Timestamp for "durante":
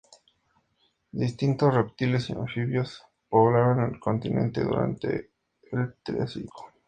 4.63-5.29